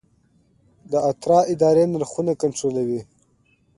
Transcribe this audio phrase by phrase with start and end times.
[0.91, 3.01] د اترا اداره نرخونه کنټرولوي؟